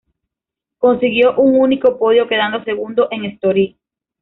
Consiguió 0.79 1.35
un 1.35 1.59
único 1.59 1.99
podio 1.99 2.27
quedando 2.27 2.63
segundo 2.63 3.07
en 3.11 3.23
Estoril. 3.25 3.77